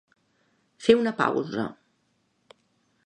[0.85, 1.67] Fer una pausa.